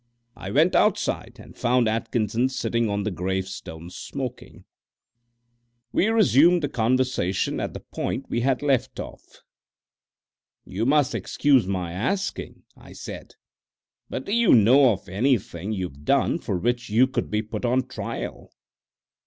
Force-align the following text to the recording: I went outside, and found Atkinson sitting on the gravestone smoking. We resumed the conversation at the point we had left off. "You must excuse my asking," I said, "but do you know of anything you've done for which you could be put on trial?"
I 0.35 0.49
went 0.49 0.73
outside, 0.75 1.35
and 1.39 1.55
found 1.55 1.87
Atkinson 1.87 2.49
sitting 2.49 2.89
on 2.89 3.03
the 3.03 3.11
gravestone 3.11 3.91
smoking. 3.91 4.65
We 5.91 6.07
resumed 6.07 6.63
the 6.63 6.69
conversation 6.69 7.59
at 7.59 7.75
the 7.75 7.81
point 7.81 8.25
we 8.27 8.39
had 8.41 8.63
left 8.63 8.99
off. 8.99 9.43
"You 10.65 10.87
must 10.87 11.13
excuse 11.13 11.67
my 11.67 11.91
asking," 11.91 12.63
I 12.75 12.93
said, 12.93 13.35
"but 14.09 14.25
do 14.25 14.33
you 14.33 14.55
know 14.55 14.89
of 14.91 15.07
anything 15.07 15.71
you've 15.71 16.03
done 16.03 16.39
for 16.39 16.57
which 16.57 16.89
you 16.89 17.05
could 17.05 17.29
be 17.29 17.43
put 17.43 17.63
on 17.63 17.87
trial?" 17.87 18.51